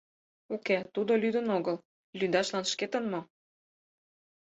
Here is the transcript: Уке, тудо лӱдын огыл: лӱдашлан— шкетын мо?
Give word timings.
Уке, 0.55 0.77
тудо 0.93 1.11
лӱдын 1.21 1.47
огыл: 1.57 1.77
лӱдашлан— 2.17 2.65
шкетын 2.71 3.05
мо? 3.11 3.21